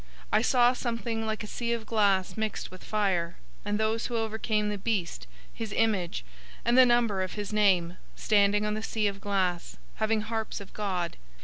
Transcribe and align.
015:002 0.01 0.07
I 0.31 0.41
saw 0.41 0.73
something 0.73 1.27
like 1.27 1.43
a 1.43 1.47
sea 1.47 1.73
of 1.73 1.85
glass 1.85 2.35
mixed 2.35 2.71
with 2.71 2.83
fire, 2.83 3.35
and 3.63 3.79
those 3.79 4.07
who 4.07 4.17
overcame 4.17 4.69
the 4.69 4.79
beast, 4.79 5.27
his 5.53 5.71
image,{TR 5.73 6.25
adds 6.25 6.25
"his 6.25 6.25
mark,"} 6.25 6.61
and 6.65 6.75
the 6.79 6.85
number 6.87 7.21
of 7.21 7.33
his 7.33 7.53
name, 7.53 7.97
standing 8.15 8.65
on 8.65 8.73
the 8.73 8.81
sea 8.81 9.05
of 9.05 9.21
glass, 9.21 9.77
having 9.97 10.21
harps 10.21 10.59
of 10.59 10.73
God. 10.73 11.17